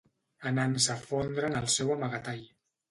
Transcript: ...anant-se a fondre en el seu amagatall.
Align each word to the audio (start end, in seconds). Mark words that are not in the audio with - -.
...anant-se 0.51 0.95
a 0.95 1.03
fondre 1.11 1.47
en 1.53 1.61
el 1.63 1.71
seu 1.77 1.97
amagatall. 1.99 2.47